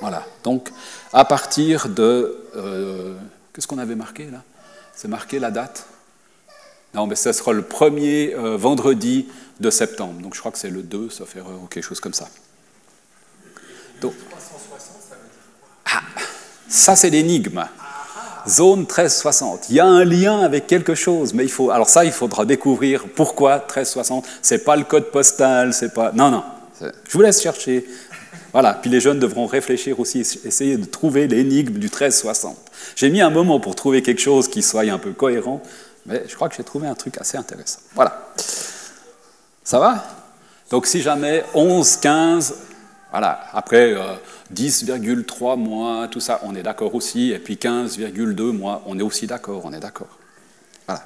Voilà, 0.00 0.26
donc 0.42 0.70
à 1.12 1.24
partir 1.24 1.88
de... 1.88 2.36
Euh, 2.56 3.14
qu'est-ce 3.52 3.66
qu'on 3.66 3.78
avait 3.78 3.94
marqué 3.94 4.24
là? 4.24 4.42
C'est 4.94 5.08
marqué 5.08 5.38
la 5.38 5.50
date? 5.50 5.86
Non, 6.94 7.06
mais 7.06 7.14
ce 7.14 7.32
sera 7.32 7.52
le 7.52 7.62
premier 7.62 8.34
euh, 8.34 8.56
vendredi 8.56 9.28
de 9.60 9.70
septembre, 9.70 10.20
donc 10.20 10.34
je 10.34 10.40
crois 10.40 10.50
que 10.50 10.58
c'est 10.58 10.70
le 10.70 10.82
2, 10.82 11.10
sauf 11.10 11.36
erreur 11.36 11.60
ou 11.62 11.66
quelque 11.66 11.84
chose 11.84 12.00
comme 12.00 12.14
ça. 12.14 12.28
Donc, 14.00 14.14
ah, 15.86 16.00
ça 16.68 16.96
c'est 16.96 17.10
l'énigme. 17.10 17.64
Zone 18.48 18.80
1360. 18.80 19.66
Il 19.68 19.76
y 19.76 19.80
a 19.80 19.86
un 19.86 20.04
lien 20.04 20.40
avec 20.40 20.66
quelque 20.66 20.94
chose, 20.94 21.34
mais 21.34 21.44
il 21.44 21.50
faut. 21.50 21.70
Alors 21.70 21.88
ça, 21.88 22.04
il 22.04 22.12
faudra 22.12 22.44
découvrir 22.44 23.04
pourquoi 23.14 23.56
1360. 23.58 24.26
C'est 24.42 24.64
pas 24.64 24.76
le 24.76 24.84
code 24.84 25.10
postal, 25.10 25.74
c'est 25.74 25.92
pas. 25.92 26.12
Non, 26.12 26.30
non. 26.30 26.42
Je 26.80 27.12
vous 27.12 27.20
laisse 27.20 27.42
chercher. 27.42 27.86
Voilà. 28.52 28.74
Puis 28.74 28.90
les 28.90 29.00
jeunes 29.00 29.18
devront 29.18 29.46
réfléchir 29.46 30.00
aussi, 30.00 30.20
essayer 30.20 30.76
de 30.76 30.86
trouver 30.86 31.28
l'énigme 31.28 31.74
du 31.74 31.86
1360. 31.86 32.56
J'ai 32.96 33.10
mis 33.10 33.20
un 33.20 33.30
moment 33.30 33.60
pour 33.60 33.74
trouver 33.74 34.02
quelque 34.02 34.20
chose 34.20 34.48
qui 34.48 34.62
soit 34.62 34.82
un 34.82 34.98
peu 34.98 35.12
cohérent, 35.12 35.62
mais 36.06 36.24
je 36.28 36.34
crois 36.34 36.48
que 36.48 36.56
j'ai 36.56 36.64
trouvé 36.64 36.88
un 36.88 36.94
truc 36.94 37.18
assez 37.18 37.36
intéressant. 37.36 37.80
Voilà. 37.94 38.32
Ça 39.64 39.78
va? 39.78 40.04
Donc 40.70 40.86
si 40.86 41.02
jamais 41.02 41.44
11, 41.54 41.96
15, 41.96 42.54
voilà. 43.10 43.46
Après. 43.52 43.92
Euh, 43.94 44.14
10,3 44.52 45.56
mois, 45.56 46.08
tout 46.08 46.20
ça, 46.20 46.40
on 46.44 46.54
est 46.54 46.62
d'accord 46.62 46.94
aussi, 46.94 47.30
et 47.30 47.38
puis 47.38 47.54
15,2 47.54 48.52
mois, 48.52 48.82
on 48.86 48.98
est 48.98 49.02
aussi 49.02 49.26
d'accord, 49.26 49.62
on 49.64 49.72
est 49.72 49.80
d'accord. 49.80 50.18
Voilà. 50.86 51.04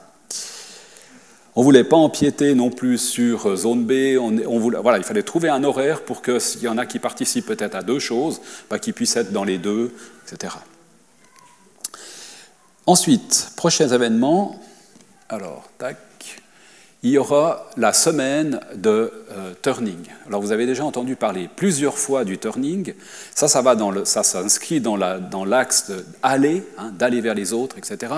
On 1.55 1.61
ne 1.61 1.65
voulait 1.65 1.85
pas 1.85 1.97
empiéter 1.97 2.55
non 2.55 2.71
plus 2.71 2.99
sur 2.99 3.51
euh, 3.51 3.57
zone 3.57 3.85
B, 3.85 3.93
il 3.93 5.05
fallait 5.05 5.23
trouver 5.23 5.51
un 5.51 5.63
horaire 5.63 6.03
pour 6.03 6.23
que 6.23 6.39
s'il 6.39 6.63
y 6.63 6.69
en 6.69 6.79
a 6.79 6.87
qui 6.87 6.99
participent 6.99 7.47
peut-être 7.47 7.75
à 7.75 7.83
deux 7.83 7.99
choses, 7.99 8.41
bah, 8.71 8.79
qu'ils 8.79 8.95
puissent 8.95 9.17
être 9.17 9.33
dans 9.33 9.45
les 9.45 9.59
deux, 9.59 9.95
etc. 10.27 10.55
Ensuite, 12.87 13.51
prochains 13.57 13.89
événements. 13.89 14.61
Alors, 15.29 15.69
tac 15.79 15.97
il 17.05 17.11
y 17.11 17.19
aura 17.19 17.71
la 17.77 17.93
semaine 17.93 18.61
de 18.75 19.13
euh, 19.31 19.53
turning. 19.61 20.07
Alors 20.27 20.41
vous 20.41 20.53
avez 20.53 20.65
déjà 20.65 20.87
entendu 20.87 21.17
parler 21.17 21.51
plusieurs 21.55 21.99
fois 21.99 22.25
du 22.25 22.39
turning. 22.39 22.95
Ça, 23.35 23.47
ça 23.47 23.61
va 23.61 23.75
dans 23.75 23.91
le, 23.91 24.07
ça 24.07 24.23
s'inscrit 24.23 24.81
dans, 24.81 24.97
l'axe 24.97 25.93
d'aller, 26.23 26.65
hein, 26.79 26.93
d'aller 26.99 27.21
vers 27.21 27.35
les 27.35 27.53
autres, 27.53 27.77
etc. 27.77 28.11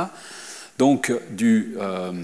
Donc 0.79 1.11
euh, 1.11 2.23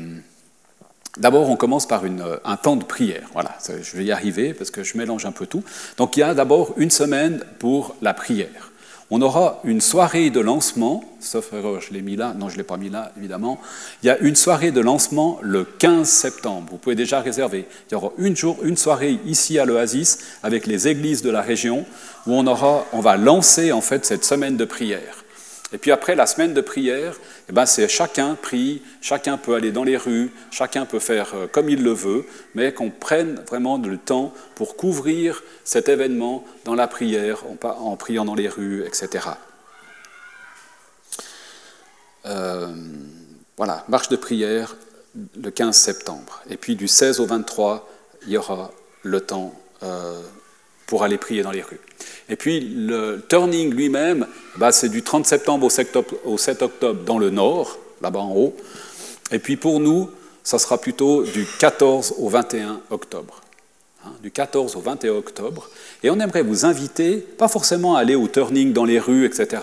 D'abord, 1.18 1.50
on 1.50 1.56
commence 1.56 1.86
par 1.86 2.06
une, 2.06 2.24
un 2.44 2.56
temps 2.56 2.76
de 2.76 2.84
prière. 2.84 3.28
Voilà, 3.32 3.58
je 3.68 3.96
vais 3.96 4.04
y 4.04 4.12
arriver 4.12 4.54
parce 4.54 4.70
que 4.70 4.82
je 4.82 4.96
mélange 4.96 5.26
un 5.26 5.32
peu 5.32 5.46
tout. 5.46 5.62
Donc, 5.98 6.16
il 6.16 6.20
y 6.20 6.22
a 6.22 6.32
d'abord 6.32 6.72
une 6.78 6.90
semaine 6.90 7.44
pour 7.58 7.96
la 8.00 8.14
prière. 8.14 8.71
On 9.14 9.20
aura 9.20 9.60
une 9.64 9.82
soirée 9.82 10.30
de 10.30 10.40
lancement, 10.40 11.04
sauf 11.20 11.52
erreur, 11.52 11.82
je 11.82 11.92
l'ai 11.92 12.00
mis 12.00 12.16
là, 12.16 12.34
non, 12.38 12.48
je 12.48 12.54
ne 12.54 12.58
l'ai 12.58 12.64
pas 12.64 12.78
mis 12.78 12.88
là, 12.88 13.12
évidemment. 13.18 13.60
Il 14.02 14.06
y 14.06 14.10
a 14.10 14.16
une 14.20 14.34
soirée 14.34 14.70
de 14.70 14.80
lancement 14.80 15.38
le 15.42 15.64
15 15.64 16.08
septembre. 16.08 16.68
Vous 16.70 16.78
pouvez 16.78 16.94
déjà 16.94 17.20
réserver. 17.20 17.66
Il 17.90 17.92
y 17.92 17.94
aura 17.94 18.10
une, 18.16 18.34
jour, 18.34 18.56
une 18.62 18.78
soirée 18.78 19.18
ici 19.26 19.58
à 19.58 19.66
l'Oasis 19.66 20.18
avec 20.42 20.66
les 20.66 20.88
églises 20.88 21.20
de 21.20 21.28
la 21.28 21.42
région 21.42 21.84
où 22.26 22.32
on, 22.32 22.46
aura, 22.46 22.86
on 22.94 23.00
va 23.00 23.18
lancer 23.18 23.70
en 23.70 23.82
fait 23.82 24.06
cette 24.06 24.24
semaine 24.24 24.56
de 24.56 24.64
prière. 24.64 25.21
Et 25.72 25.78
puis 25.78 25.90
après 25.90 26.14
la 26.14 26.26
semaine 26.26 26.52
de 26.52 26.60
prière, 26.60 27.16
eh 27.48 27.52
ben 27.52 27.64
c'est 27.64 27.88
chacun 27.88 28.34
prie, 28.34 28.82
chacun 29.00 29.38
peut 29.38 29.54
aller 29.54 29.72
dans 29.72 29.84
les 29.84 29.96
rues, 29.96 30.30
chacun 30.50 30.84
peut 30.84 30.98
faire 30.98 31.34
euh, 31.34 31.46
comme 31.46 31.68
il 31.70 31.82
le 31.82 31.92
veut, 31.92 32.26
mais 32.54 32.74
qu'on 32.74 32.90
prenne 32.90 33.40
vraiment 33.48 33.78
le 33.78 33.96
temps 33.96 34.34
pour 34.54 34.76
couvrir 34.76 35.42
cet 35.64 35.88
événement 35.88 36.44
dans 36.64 36.74
la 36.74 36.88
prière, 36.88 37.44
en, 37.62 37.96
priant 37.96 38.24
dans 38.24 38.34
les 38.34 38.48
rues, 38.48 38.84
etc. 38.86 39.28
Euh, 42.26 42.68
voilà, 43.56 43.84
marche 43.88 44.08
de 44.10 44.16
prière 44.16 44.76
le 45.42 45.50
15 45.50 45.74
septembre. 45.74 46.42
Et 46.50 46.56
puis 46.56 46.76
du 46.76 46.88
16 46.88 47.20
au 47.20 47.26
23, 47.26 47.88
il 48.26 48.32
y 48.32 48.36
aura 48.36 48.72
le 49.02 49.20
temps 49.20 49.54
euh, 49.82 50.20
pour 50.86 51.04
aller 51.04 51.18
prier 51.18 51.42
dans 51.42 51.50
les 51.50 51.62
rues. 51.62 51.80
Et 52.28 52.36
puis 52.36 52.60
le 52.60 53.24
turning 53.28 53.72
lui-même, 53.72 54.26
bah, 54.56 54.72
c'est 54.72 54.88
du 54.88 55.02
30 55.02 55.26
septembre 55.26 55.68
au 56.24 56.38
7 56.38 56.62
octobre 56.62 57.02
dans 57.04 57.18
le 57.18 57.30
nord, 57.30 57.78
là-bas 58.00 58.20
en 58.20 58.34
haut. 58.34 58.56
Et 59.30 59.38
puis 59.38 59.56
pour 59.56 59.80
nous, 59.80 60.10
ça 60.44 60.58
sera 60.58 60.78
plutôt 60.78 61.24
du 61.24 61.46
14 61.58 62.14
au 62.18 62.28
21 62.28 62.80
octobre. 62.90 63.42
Hein, 64.04 64.12
du 64.22 64.30
14 64.30 64.76
au 64.76 64.80
21 64.80 65.12
octobre. 65.12 65.68
Et 66.02 66.10
on 66.10 66.18
aimerait 66.18 66.42
vous 66.42 66.64
inviter, 66.64 67.18
pas 67.18 67.48
forcément 67.48 67.96
à 67.96 68.00
aller 68.00 68.16
au 68.16 68.26
turning 68.26 68.72
dans 68.72 68.84
les 68.84 68.98
rues, 68.98 69.24
etc., 69.24 69.62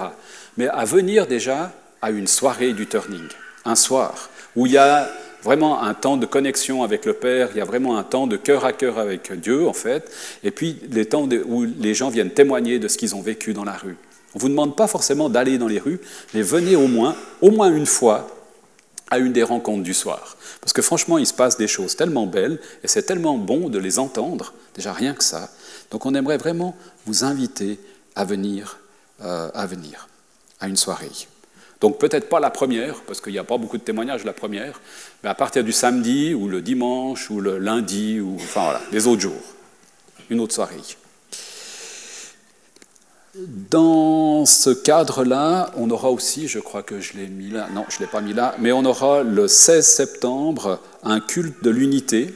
mais 0.58 0.68
à 0.68 0.86
venir 0.86 1.28
déjà 1.28 1.72
à 2.02 2.12
une 2.12 2.28
soirée 2.28 2.74
du 2.74 2.88
turning, 2.88 3.28
un 3.66 3.76
soir, 3.76 4.30
où 4.56 4.66
il 4.66 4.74
y 4.74 4.78
a 4.78 5.10
vraiment 5.44 5.82
un 5.82 5.94
temps 5.94 6.18
de 6.18 6.26
connexion 6.26 6.84
avec 6.84 7.06
le 7.06 7.14
Père, 7.14 7.50
il 7.54 7.58
y 7.58 7.62
a 7.62 7.66
vraiment 7.66 7.98
un 7.98 8.04
temps 8.04 8.28
de 8.28 8.38
cœur 8.38 8.66
à 8.66 8.74
cœur 8.74 9.00
avec 9.00 9.32
Dieu, 9.40 9.68
en 9.68 9.74
fait, 9.74 10.10
et 10.44 10.52
puis 10.52 10.78
les 10.92 11.06
temps 11.06 11.28
où 11.48 11.64
les 11.64 11.94
gens 11.94 12.10
viennent 12.10 12.32
témoigner 12.32 12.80
de 12.80 12.88
ce 12.88 12.98
qu'ils 12.98 13.16
ont 13.16 13.22
vécu 13.22 13.54
dans 13.54 13.64
la 13.64 13.74
rue. 13.74 13.98
On 14.34 14.38
ne 14.38 14.42
vous 14.42 14.50
demande 14.50 14.76
pas 14.76 14.88
forcément 14.88 15.30
d'aller 15.30 15.58
dans 15.58 15.68
les 15.68 15.80
rues, 15.80 16.00
mais 16.34 16.42
venez 16.42 16.76
au 16.76 16.88
moins, 16.88 17.16
au 17.42 17.52
moins 17.52 17.74
une 17.74 17.86
fois, 17.86 18.28
à 19.10 19.18
une 19.18 19.34
des 19.34 19.44
rencontres 19.44 19.84
du 19.84 19.94
soir. 19.94 20.38
Parce 20.62 20.74
que 20.74 20.82
franchement, 20.82 21.18
il 21.18 21.26
se 21.26 21.34
passe 21.34 21.58
des 21.58 21.68
choses 21.68 21.96
tellement 21.96 22.28
belles, 22.28 22.60
et 22.84 22.88
c'est 22.88 23.04
tellement 23.04 23.38
bon 23.38 23.70
de 23.70 23.80
les 23.80 23.98
entendre, 23.98 24.54
déjà 24.76 24.94
rien 24.94 25.14
que 25.14 25.24
ça. 25.24 25.50
Donc 25.90 26.06
on 26.06 26.14
aimerait 26.14 26.38
vraiment 26.38 26.76
vous 27.06 27.24
inviter 27.24 27.80
à 28.16 28.26
venir, 28.26 28.78
euh, 29.24 29.50
à 29.54 29.66
venir, 29.66 30.08
à 30.60 30.68
une 30.68 30.78
soirée. 30.78 31.10
Donc 31.82 31.98
peut-être 31.98 32.28
pas 32.28 32.40
la 32.40 32.50
première, 32.50 33.02
parce 33.02 33.22
qu'il 33.22 33.32
n'y 33.32 33.40
a 33.40 33.44
pas 33.44 33.58
beaucoup 33.58 33.78
de 33.78 33.84
témoignages 33.84 34.26
la 34.26 34.34
première, 34.34 34.82
mais 35.24 35.30
à 35.30 35.36
partir 35.36 35.64
du 35.64 35.72
samedi 35.72 36.34
ou 36.34 36.48
le 36.50 36.62
dimanche 36.62 37.30
ou 37.30 37.40
le 37.40 37.58
lundi, 37.58 38.20
ou 38.20 38.36
enfin 38.36 38.64
voilà, 38.64 38.82
les 38.92 39.08
autres 39.08 39.22
jours, 39.22 39.42
une 40.30 40.42
autre 40.42 40.54
soirée. 40.54 40.76
Dans 43.36 44.46
ce 44.46 44.72
cadre-là, 44.72 45.72
on 45.78 45.90
aura 45.90 46.10
aussi, 46.10 46.48
je 46.48 46.60
crois 46.60 46.84
que 46.84 47.00
je 47.00 47.14
l'ai 47.14 47.28
mis 47.28 47.52
là, 47.52 47.70
non, 47.74 47.86
je 47.88 47.96
ne 47.98 48.00
l'ai 48.02 48.12
pas 48.12 48.22
mis 48.22 48.34
là, 48.34 48.56
mais 48.60 48.74
on 48.74 48.84
aura 48.84 49.24
le 49.24 49.48
16 49.48 49.86
septembre 49.86 50.82
un 51.04 51.22
culte 51.22 51.64
de 51.64 51.70
l'unité 51.70 52.34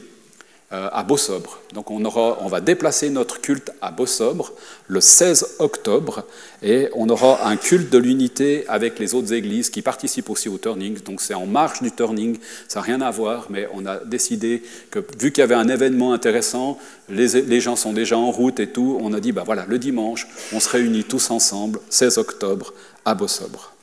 à 0.73 1.03
Beausobre. 1.03 1.59
Donc 1.73 1.91
on, 1.91 2.03
aura, 2.03 2.39
on 2.41 2.47
va 2.47 2.59
déplacer 2.59 3.09
notre 3.09 3.39
culte 3.41 3.71
à 3.81 3.91
Beausobre 3.91 4.53
le 4.87 5.01
16 5.01 5.57
octobre 5.59 6.23
et 6.63 6.89
on 6.95 7.09
aura 7.09 7.47
un 7.47 7.57
culte 7.57 7.91
de 7.91 7.97
l'unité 7.99 8.65
avec 8.67 8.97
les 8.97 9.13
autres 9.13 9.33
églises 9.33 9.69
qui 9.69 9.81
participent 9.83 10.29
aussi 10.31 10.49
au 10.49 10.57
turning. 10.57 10.99
Donc 11.03 11.21
c'est 11.21 11.35
en 11.35 11.45
marge 11.45 11.81
du 11.81 11.91
turning, 11.91 12.37
ça 12.67 12.79
n'a 12.79 12.85
rien 12.85 13.01
à 13.01 13.11
voir, 13.11 13.47
mais 13.49 13.67
on 13.73 13.85
a 13.85 13.97
décidé 13.97 14.63
que 14.89 14.99
vu 15.19 15.31
qu'il 15.31 15.41
y 15.41 15.43
avait 15.43 15.53
un 15.53 15.67
événement 15.67 16.13
intéressant, 16.13 16.79
les, 17.09 17.61
gens 17.61 17.75
sont 17.75 17.93
déjà 17.93 18.17
en 18.17 18.31
route 18.31 18.59
et 18.59 18.67
tout, 18.67 18.97
on 19.01 19.13
a 19.13 19.19
dit, 19.19 19.31
bah 19.31 19.43
voilà, 19.45 19.65
le 19.67 19.77
dimanche, 19.77 20.27
on 20.53 20.59
se 20.59 20.69
réunit 20.69 21.03
tous 21.03 21.29
ensemble, 21.29 21.79
16 21.89 22.17
octobre, 22.17 22.73
à 23.05 23.13
Beausobre. 23.13 23.73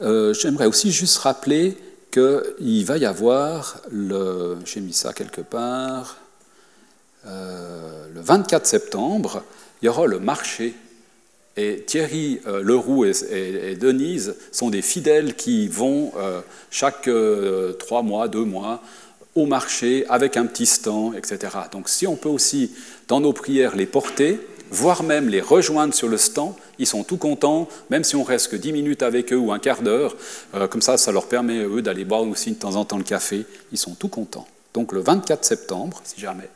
Euh, 0.00 0.34
j'aimerais 0.34 0.66
aussi 0.66 0.92
juste 0.92 1.18
rappeler 1.18 1.76
qu'il 2.18 2.84
va 2.84 2.98
y 2.98 3.06
avoir, 3.06 3.80
le, 3.90 4.56
j'ai 4.64 4.80
mis 4.80 4.92
ça 4.92 5.12
quelque 5.12 5.40
part, 5.40 6.16
euh, 7.26 8.06
le 8.14 8.20
24 8.20 8.66
septembre, 8.66 9.42
il 9.82 9.86
y 9.86 9.88
aura 9.88 10.06
le 10.06 10.18
marché. 10.18 10.74
Et 11.56 11.82
Thierry 11.82 12.40
euh, 12.46 12.62
Leroux 12.62 13.04
et, 13.04 13.76
Denise 13.76 14.36
sont 14.52 14.70
des 14.70 14.82
fidèles 14.82 15.34
qui 15.34 15.66
vont 15.68 16.12
euh, 16.16 16.40
chaque 16.70 17.10
trois 17.78 18.02
mois, 18.02 18.28
deux 18.28 18.44
mois, 18.44 18.82
au 19.34 19.46
marché 19.46 20.04
avec 20.08 20.36
un 20.36 20.46
petit 20.46 20.66
stand, 20.66 21.14
etc. 21.16 21.56
Donc 21.72 21.88
si 21.88 22.06
on 22.06 22.16
peut 22.16 22.28
aussi, 22.28 22.72
dans 23.06 23.20
nos 23.20 23.32
prières, 23.32 23.76
les 23.76 23.86
porter, 23.86 24.40
voire 24.70 25.02
même 25.02 25.28
les 25.28 25.40
rejoindre 25.40 25.94
sur 25.94 26.08
le 26.08 26.16
stand. 26.16 26.54
Ils 26.78 26.86
sont 26.86 27.04
tout 27.04 27.16
contents, 27.16 27.68
même 27.90 28.04
si 28.04 28.16
on 28.16 28.22
reste 28.22 28.50
que 28.50 28.56
10 28.56 28.72
minutes 28.72 29.02
avec 29.02 29.32
eux 29.32 29.36
ou 29.36 29.52
un 29.52 29.58
quart 29.58 29.82
d'heure. 29.82 30.16
Euh, 30.54 30.68
comme 30.68 30.82
ça, 30.82 30.96
ça 30.96 31.12
leur 31.12 31.26
permet, 31.26 31.58
eux, 31.64 31.82
d'aller 31.82 32.04
boire 32.04 32.22
aussi 32.22 32.52
de 32.52 32.58
temps 32.58 32.76
en 32.76 32.84
temps 32.84 32.98
le 32.98 33.04
café. 33.04 33.46
Ils 33.72 33.78
sont 33.78 33.94
tout 33.94 34.08
contents. 34.08 34.46
Donc 34.74 34.92
le 34.92 35.00
24 35.00 35.44
septembre, 35.44 36.00
si 36.04 36.20
jamais. 36.20 36.48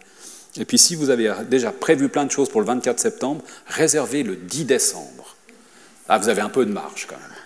Et 0.56 0.64
puis 0.64 0.78
si 0.78 0.94
vous 0.94 1.10
avez 1.10 1.32
déjà 1.48 1.72
prévu 1.72 2.08
plein 2.08 2.26
de 2.26 2.30
choses 2.30 2.48
pour 2.48 2.60
le 2.60 2.66
24 2.66 2.98
septembre, 3.00 3.42
réservez 3.66 4.22
le 4.22 4.36
10 4.36 4.66
décembre. 4.66 5.36
Là, 6.08 6.18
vous 6.18 6.28
avez 6.28 6.42
un 6.42 6.50
peu 6.50 6.66
de 6.66 6.72
marge 6.72 7.06
quand 7.08 7.16
même. 7.16 7.36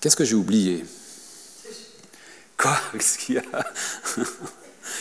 Qu'est-ce 0.00 0.16
que 0.16 0.24
j'ai 0.24 0.36
oublié? 0.36 0.84
Quoi? 2.56 2.76
Qu'est-ce 2.92 3.18
qu'il 3.18 3.34
y 3.34 3.38
a? 3.38 3.42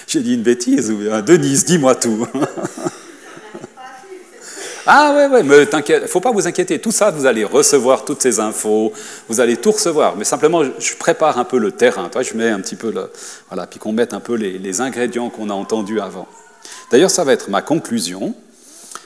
j'ai 0.14 0.22
dit 0.22 0.34
une 0.34 0.42
bêtise, 0.42 0.92
Denise, 1.26 1.66
dis-moi 1.66 1.96
tout. 1.96 2.28
Ah 4.92 5.14
ouais, 5.14 5.28
ouais, 5.28 5.44
mais 5.44 5.68
t'inquiète, 5.68 6.08
faut 6.08 6.22
pas 6.22 6.32
vous 6.32 6.48
inquiéter. 6.48 6.80
Tout 6.80 6.92
ça, 6.92 7.12
vous 7.12 7.28
allez 7.28 7.44
recevoir 7.44 8.06
toutes 8.06 8.24
ces 8.24 8.40
infos, 8.40 8.92
vous 9.28 9.40
allez 9.40 9.56
tout 9.58 9.72
recevoir. 9.72 10.16
Mais 10.16 10.24
simplement, 10.24 10.64
je 10.64 10.96
prépare 10.96 11.38
un 11.38 11.44
peu 11.44 11.60
le 11.60 11.72
terrain. 11.72 12.10
Toi, 12.10 12.24
je 12.24 12.34
mets 12.34 12.50
un 12.50 12.60
petit 12.60 12.76
peu 12.76 12.90
le, 12.92 13.12
voilà, 13.50 13.68
puis 13.68 13.78
qu'on 13.78 13.92
mette 13.92 14.16
un 14.16 14.20
peu 14.20 14.34
les, 14.34 14.58
les 14.58 14.82
ingrédients 14.82 15.30
qu'on 15.30 15.52
a 15.52 15.54
entendus 15.54 16.00
avant. 16.00 16.28
D'ailleurs, 16.90 17.12
ça 17.12 17.24
va 17.24 17.34
être 17.34 17.52
ma 17.52 17.62
conclusion, 17.62 18.34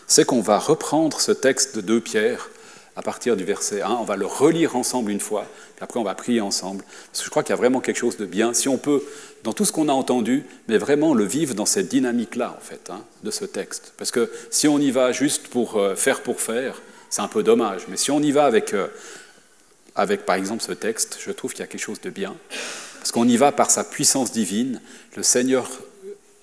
c'est 0.07 0.23
qu'on 0.23 0.39
va 0.39 0.57
reprendre 0.57 1.19
ce 1.19 1.33
texte 1.33 1.75
de 1.75 1.81
2 1.81 1.99
Pierre 1.99 2.49
à 2.95 3.01
partir 3.01 3.35
du 3.35 3.43
verset 3.43 3.81
1. 3.81 3.89
On 3.89 4.03
va 4.03 4.15
le 4.15 4.25
relire 4.25 4.75
ensemble 4.75 5.11
une 5.11 5.19
fois, 5.19 5.45
puis 5.75 5.83
après 5.83 5.99
on 5.99 6.03
va 6.03 6.15
prier 6.15 6.41
ensemble. 6.41 6.83
Parce 7.07 7.19
que 7.19 7.25
je 7.25 7.29
crois 7.29 7.43
qu'il 7.43 7.51
y 7.51 7.53
a 7.53 7.57
vraiment 7.57 7.79
quelque 7.79 7.97
chose 7.97 8.17
de 8.17 8.25
bien. 8.25 8.53
Si 8.53 8.67
on 8.67 8.77
peut, 8.77 9.03
dans 9.43 9.53
tout 9.53 9.65
ce 9.65 9.71
qu'on 9.71 9.89
a 9.89 9.93
entendu, 9.93 10.45
mais 10.67 10.77
vraiment 10.77 11.13
le 11.13 11.25
vivre 11.25 11.53
dans 11.53 11.65
cette 11.65 11.89
dynamique-là, 11.89 12.55
en 12.57 12.61
fait, 12.61 12.89
hein, 12.89 13.03
de 13.23 13.31
ce 13.31 13.45
texte. 13.45 13.93
Parce 13.97 14.11
que 14.11 14.31
si 14.49 14.67
on 14.67 14.79
y 14.79 14.91
va 14.91 15.11
juste 15.11 15.47
pour 15.47 15.77
euh, 15.77 15.95
faire 15.95 16.21
pour 16.21 16.41
faire, 16.41 16.81
c'est 17.09 17.21
un 17.21 17.27
peu 17.27 17.43
dommage. 17.43 17.83
Mais 17.89 17.97
si 17.97 18.11
on 18.11 18.19
y 18.21 18.31
va 18.31 18.45
avec, 18.45 18.73
euh, 18.73 18.87
avec 19.95 20.25
par 20.25 20.35
exemple, 20.35 20.63
ce 20.63 20.71
texte, 20.71 21.17
je 21.19 21.31
trouve 21.31 21.51
qu'il 21.51 21.61
y 21.61 21.63
a 21.63 21.67
quelque 21.67 21.81
chose 21.81 22.01
de 22.01 22.09
bien. 22.09 22.35
Parce 22.99 23.11
qu'on 23.11 23.27
y 23.27 23.37
va 23.37 23.51
par 23.51 23.69
sa 23.69 23.83
puissance 23.83 24.31
divine. 24.31 24.81
Le 25.17 25.23
Seigneur 25.23 25.69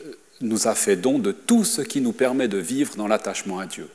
euh, 0.04 0.12
nous 0.40 0.68
a 0.68 0.74
fait 0.74 0.96
don 0.96 1.18
de 1.18 1.32
tout 1.32 1.64
ce 1.64 1.80
qui 1.80 2.00
nous 2.00 2.12
permet 2.12 2.48
de 2.48 2.58
vivre 2.58 2.96
dans 2.96 3.08
l'attachement 3.08 3.60
à 3.60 3.66
Dieu. 3.66 3.88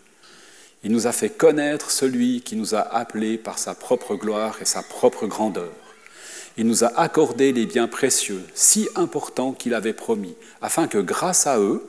Il 0.85 0.91
nous 0.91 1.07
a 1.07 1.11
fait 1.11 1.31
connaître 1.31 1.89
celui 1.89 2.41
qui 2.41 2.55
nous 2.55 2.75
a 2.75 2.81
appelés 2.81 3.39
par 3.39 3.57
sa 3.57 3.73
propre 3.73 4.15
gloire 4.15 4.61
et 4.61 4.65
sa 4.65 4.83
propre 4.83 5.25
grandeur. 5.25 5.71
Il 6.57 6.67
nous 6.67 6.83
a 6.83 6.99
accordé 6.99 7.51
les 7.51 7.65
biens 7.65 7.87
précieux, 7.87 8.43
si 8.53 8.87
importants 8.95 9.51
qu'il 9.51 9.73
avait 9.73 9.93
promis, 9.93 10.35
afin 10.61 10.87
que 10.87 10.99
grâce 10.99 11.47
à 11.47 11.59
eux, 11.59 11.83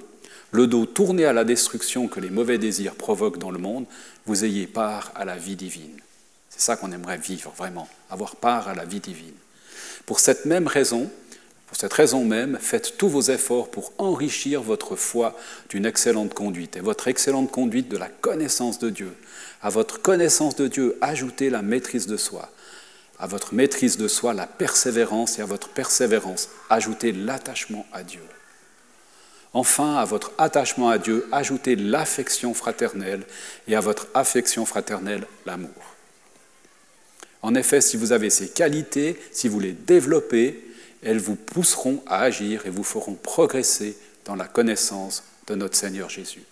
le 0.50 0.66
dos 0.66 0.86
tourné 0.86 1.26
à 1.26 1.34
la 1.34 1.44
destruction 1.44 2.08
que 2.08 2.20
les 2.20 2.30
mauvais 2.30 2.56
désirs 2.56 2.94
provoquent 2.94 3.36
dans 3.36 3.50
le 3.50 3.58
monde, 3.58 3.84
vous 4.24 4.46
ayez 4.46 4.66
part 4.66 5.12
à 5.14 5.26
la 5.26 5.36
vie 5.36 5.56
divine. 5.56 6.00
C'est 6.48 6.62
ça 6.62 6.76
qu'on 6.76 6.90
aimerait 6.90 7.18
vivre 7.18 7.52
vraiment, 7.54 7.88
avoir 8.08 8.36
part 8.36 8.66
à 8.66 8.74
la 8.74 8.86
vie 8.86 9.00
divine. 9.00 9.34
Pour 10.06 10.20
cette 10.20 10.46
même 10.46 10.68
raison, 10.68 11.10
pour 11.76 11.83
cette 11.83 11.92
raison 11.92 12.25
même, 12.25 12.56
faites 12.59 12.97
tous 12.97 13.11
vos 13.11 13.21
efforts 13.21 13.71
pour 13.71 13.92
enrichir 13.99 14.62
votre 14.62 14.97
foi 14.97 15.37
d'une 15.68 15.85
excellente 15.85 16.33
conduite 16.33 16.75
et 16.75 16.80
votre 16.80 17.06
excellente 17.06 17.50
conduite 17.50 17.90
de 17.90 17.99
la 17.99 18.09
connaissance 18.09 18.78
de 18.78 18.88
Dieu. 18.88 19.12
À 19.61 19.68
votre 19.68 20.00
connaissance 20.00 20.56
de 20.56 20.68
Dieu, 20.68 20.97
ajoutez 21.02 21.50
la 21.50 21.61
maîtrise 21.61 22.06
de 22.06 22.16
soi. 22.16 22.50
À 23.18 23.26
votre 23.26 23.52
maîtrise 23.52 23.99
de 23.99 24.09
soi, 24.09 24.33
la 24.33 24.47
persévérance 24.47 25.38
et 25.38 25.42
à 25.42 25.45
votre 25.45 25.68
persévérance, 25.68 26.49
ajoutez 26.71 27.12
l'attachement 27.12 27.85
à 27.92 28.02
Dieu. 28.02 28.25
Enfin, 29.52 29.97
à 29.97 30.06
votre 30.06 30.33
attachement 30.38 30.88
à 30.88 30.97
Dieu, 30.97 31.28
ajoutez 31.30 31.76
l'affection 31.76 32.54
fraternelle 32.54 33.23
et 33.68 33.76
à 33.76 33.80
votre 33.80 34.09
affection 34.14 34.64
fraternelle, 34.64 35.26
l'amour. 35.45 35.95
En 37.42 37.54
effet, 37.54 37.83
si 37.83 37.99
vous 37.99 38.12
avez 38.12 38.30
ces 38.30 38.49
qualités, 38.49 39.21
si 39.30 39.49
vous 39.49 39.61
les 39.61 39.73
développez, 39.73 40.65
elles 41.02 41.18
vous 41.18 41.36
pousseront 41.36 42.02
à 42.06 42.20
agir 42.20 42.66
et 42.66 42.70
vous 42.70 42.84
feront 42.84 43.14
progresser 43.14 43.96
dans 44.24 44.36
la 44.36 44.46
connaissance 44.46 45.22
de 45.46 45.54
notre 45.54 45.76
Seigneur 45.76 46.10
Jésus. 46.10 46.42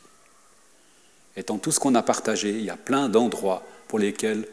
Et 1.36 1.42
dans 1.42 1.58
tout 1.58 1.72
ce 1.72 1.80
qu'on 1.80 1.94
a 1.94 2.02
partagé, 2.02 2.50
il 2.50 2.64
y 2.64 2.70
a 2.70 2.76
plein 2.76 3.08
d'endroits 3.08 3.64
pour 3.88 3.98
lesquels, 3.98 4.46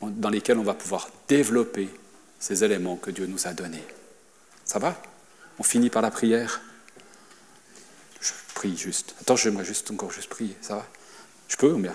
dans 0.00 0.30
lesquels 0.30 0.58
on 0.58 0.62
va 0.62 0.74
pouvoir 0.74 1.10
développer 1.28 1.88
ces 2.38 2.64
éléments 2.64 2.96
que 2.96 3.10
Dieu 3.10 3.26
nous 3.26 3.46
a 3.46 3.52
donnés. 3.52 3.84
Ça 4.64 4.78
va? 4.78 5.00
On 5.58 5.62
finit 5.62 5.90
par 5.90 6.02
la 6.02 6.10
prière? 6.10 6.62
Je 8.20 8.32
prie 8.54 8.76
juste. 8.76 9.14
Attends, 9.20 9.36
j'aimerais 9.36 9.64
juste 9.64 9.90
encore 9.90 10.10
juste 10.10 10.30
prier. 10.30 10.56
Ça 10.62 10.76
va? 10.76 10.86
Je 11.48 11.56
peux 11.56 11.72
ou 11.72 11.78
bien? 11.78 11.94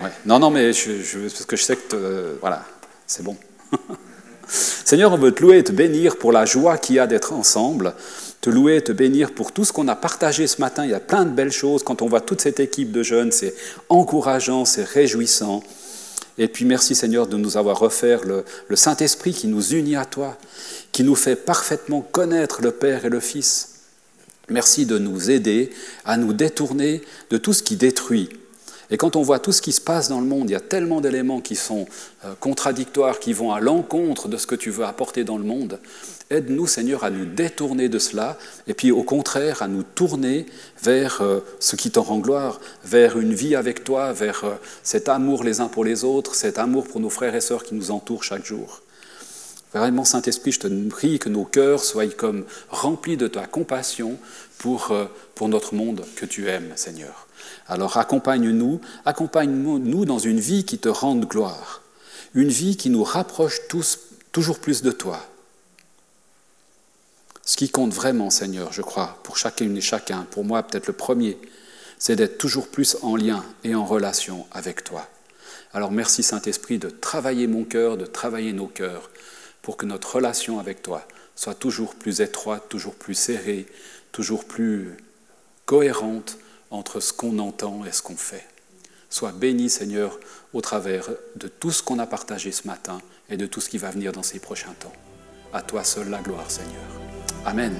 Ouais. 0.00 0.10
Non, 0.26 0.38
non, 0.40 0.50
mais 0.50 0.72
je, 0.72 1.20
parce 1.28 1.44
que 1.44 1.56
je 1.56 1.62
sais 1.62 1.76
que... 1.76 1.94
Euh, 1.94 2.36
voilà, 2.40 2.64
c'est 3.06 3.22
bon. 3.22 3.36
Seigneur, 4.50 5.12
on 5.12 5.16
veut 5.16 5.32
te 5.32 5.42
louer 5.42 5.58
et 5.58 5.64
te 5.64 5.72
bénir 5.72 6.16
pour 6.16 6.32
la 6.32 6.44
joie 6.44 6.76
qu'il 6.76 6.96
y 6.96 6.98
a 6.98 7.06
d'être 7.06 7.32
ensemble, 7.32 7.94
te 8.40 8.50
louer 8.50 8.76
et 8.76 8.82
te 8.82 8.92
bénir 8.92 9.32
pour 9.32 9.52
tout 9.52 9.64
ce 9.64 9.72
qu'on 9.72 9.86
a 9.86 9.94
partagé 9.94 10.46
ce 10.46 10.60
matin. 10.60 10.84
Il 10.84 10.90
y 10.90 10.94
a 10.94 11.00
plein 11.00 11.24
de 11.24 11.30
belles 11.30 11.52
choses. 11.52 11.84
Quand 11.84 12.02
on 12.02 12.08
voit 12.08 12.20
toute 12.20 12.40
cette 12.40 12.58
équipe 12.58 12.90
de 12.90 13.02
jeunes, 13.02 13.30
c'est 13.30 13.54
encourageant, 13.88 14.64
c'est 14.64 14.84
réjouissant. 14.84 15.62
Et 16.38 16.48
puis 16.48 16.64
merci 16.64 16.94
Seigneur 16.94 17.26
de 17.26 17.36
nous 17.36 17.56
avoir 17.56 17.82
offert 17.82 18.24
le, 18.24 18.44
le 18.68 18.76
Saint-Esprit 18.76 19.34
qui 19.34 19.46
nous 19.46 19.74
unit 19.74 19.96
à 19.96 20.04
toi, 20.04 20.36
qui 20.90 21.04
nous 21.04 21.14
fait 21.14 21.36
parfaitement 21.36 22.00
connaître 22.00 22.62
le 22.62 22.72
Père 22.72 23.04
et 23.04 23.10
le 23.10 23.20
Fils. 23.20 23.68
Merci 24.48 24.84
de 24.84 24.98
nous 24.98 25.30
aider 25.30 25.70
à 26.04 26.16
nous 26.16 26.32
détourner 26.32 27.02
de 27.30 27.36
tout 27.36 27.52
ce 27.52 27.62
qui 27.62 27.76
détruit, 27.76 28.30
et 28.90 28.96
quand 28.96 29.14
on 29.14 29.22
voit 29.22 29.38
tout 29.38 29.52
ce 29.52 29.62
qui 29.62 29.72
se 29.72 29.80
passe 29.80 30.08
dans 30.08 30.20
le 30.20 30.26
monde, 30.26 30.50
il 30.50 30.52
y 30.52 30.56
a 30.56 30.60
tellement 30.60 31.00
d'éléments 31.00 31.40
qui 31.40 31.54
sont 31.54 31.86
euh, 32.24 32.34
contradictoires, 32.40 33.20
qui 33.20 33.32
vont 33.32 33.52
à 33.52 33.60
l'encontre 33.60 34.28
de 34.28 34.36
ce 34.36 34.46
que 34.46 34.56
tu 34.56 34.70
veux 34.70 34.84
apporter 34.84 35.22
dans 35.22 35.38
le 35.38 35.44
monde. 35.44 35.78
Aide-nous, 36.30 36.66
Seigneur, 36.66 37.04
à 37.04 37.10
nous 37.10 37.24
détourner 37.24 37.88
de 37.88 37.98
cela, 38.00 38.36
et 38.66 38.74
puis 38.74 38.90
au 38.90 39.04
contraire, 39.04 39.62
à 39.62 39.68
nous 39.68 39.84
tourner 39.84 40.46
vers 40.82 41.22
euh, 41.22 41.40
ce 41.60 41.76
qui 41.76 41.92
t'en 41.92 42.02
rend 42.02 42.18
gloire, 42.18 42.60
vers 42.84 43.18
une 43.18 43.32
vie 43.32 43.54
avec 43.54 43.84
toi, 43.84 44.12
vers 44.12 44.44
euh, 44.44 44.54
cet 44.82 45.08
amour 45.08 45.44
les 45.44 45.60
uns 45.60 45.68
pour 45.68 45.84
les 45.84 46.02
autres, 46.02 46.34
cet 46.34 46.58
amour 46.58 46.88
pour 46.88 47.00
nos 47.00 47.10
frères 47.10 47.36
et 47.36 47.40
sœurs 47.40 47.62
qui 47.62 47.76
nous 47.76 47.92
entourent 47.92 48.24
chaque 48.24 48.44
jour. 48.44 48.82
Vraiment, 49.72 50.04
Saint-Esprit, 50.04 50.50
je 50.50 50.60
te 50.60 50.88
prie 50.88 51.20
que 51.20 51.28
nos 51.28 51.44
cœurs 51.44 51.84
soient 51.84 52.08
comme 52.08 52.44
remplis 52.70 53.16
de 53.16 53.28
ta 53.28 53.46
compassion 53.46 54.18
pour, 54.58 54.92
pour 55.36 55.48
notre 55.48 55.76
monde 55.76 56.04
que 56.16 56.26
tu 56.26 56.48
aimes, 56.48 56.72
Seigneur. 56.74 57.28
Alors 57.66 57.96
accompagne-nous, 57.96 58.80
accompagne-nous 59.04 60.04
dans 60.04 60.18
une 60.18 60.40
vie 60.40 60.64
qui 60.64 60.78
te 60.78 60.88
rende 60.88 61.26
gloire, 61.26 61.82
une 62.34 62.48
vie 62.48 62.76
qui 62.76 62.90
nous 62.90 63.04
rapproche 63.04 63.68
tous 63.68 63.98
toujours 64.32 64.58
plus 64.58 64.82
de 64.82 64.90
toi. 64.90 65.20
Ce 67.44 67.56
qui 67.56 67.68
compte 67.68 67.92
vraiment, 67.92 68.30
Seigneur, 68.30 68.72
je 68.72 68.82
crois, 68.82 69.18
pour 69.24 69.36
chacune 69.36 69.76
et 69.76 69.80
chacun, 69.80 70.26
pour 70.30 70.44
moi 70.44 70.62
peut-être 70.62 70.86
le 70.86 70.92
premier, 70.92 71.38
c'est 71.98 72.16
d'être 72.16 72.38
toujours 72.38 72.68
plus 72.68 72.96
en 73.02 73.16
lien 73.16 73.44
et 73.64 73.74
en 73.74 73.84
relation 73.84 74.46
avec 74.52 74.84
toi. 74.84 75.08
Alors 75.72 75.90
merci 75.90 76.22
Saint-Esprit 76.22 76.78
de 76.78 76.90
travailler 76.90 77.46
mon 77.46 77.64
cœur, 77.64 77.96
de 77.96 78.06
travailler 78.06 78.52
nos 78.52 78.66
cœurs, 78.66 79.10
pour 79.62 79.76
que 79.76 79.86
notre 79.86 80.16
relation 80.16 80.58
avec 80.58 80.82
toi 80.82 81.06
soit 81.36 81.54
toujours 81.54 81.94
plus 81.94 82.20
étroite, 82.20 82.68
toujours 82.68 82.94
plus 82.94 83.14
serrée, 83.14 83.66
toujours 84.12 84.44
plus 84.44 84.96
cohérente, 85.66 86.38
entre 86.70 87.00
ce 87.00 87.12
qu'on 87.12 87.38
entend 87.38 87.84
et 87.84 87.92
ce 87.92 88.02
qu'on 88.02 88.16
fait. 88.16 88.46
Sois 89.08 89.32
béni, 89.32 89.68
Seigneur, 89.68 90.18
au 90.52 90.60
travers 90.60 91.08
de 91.36 91.48
tout 91.48 91.72
ce 91.72 91.82
qu'on 91.82 91.98
a 91.98 92.06
partagé 92.06 92.52
ce 92.52 92.66
matin 92.66 93.00
et 93.28 93.36
de 93.36 93.46
tout 93.46 93.60
ce 93.60 93.68
qui 93.68 93.78
va 93.78 93.90
venir 93.90 94.12
dans 94.12 94.22
ces 94.22 94.38
prochains 94.38 94.74
temps. 94.78 94.92
À 95.52 95.62
toi 95.62 95.82
seul 95.82 96.08
la 96.08 96.20
gloire, 96.20 96.50
Seigneur. 96.50 96.84
Amen. 97.44 97.74